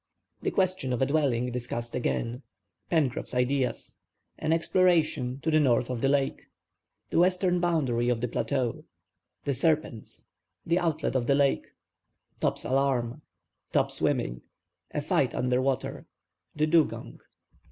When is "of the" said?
5.91-6.09, 8.09-8.27, 11.15-11.35